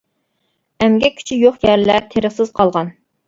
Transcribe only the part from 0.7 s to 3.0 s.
ئەمگەك كۈچى يوق يەرلەر تېرىقسىز قالغان.